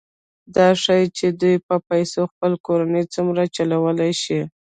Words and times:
دا 0.55 0.67
ښيي 0.81 1.05
چې 1.17 1.25
دوی 1.41 1.55
په 1.67 1.75
پیسو 1.89 2.21
خپله 2.31 2.57
کورنۍ 2.65 3.03
څومره 3.13 3.41
چلولی 3.55 4.11
شي 4.21 4.39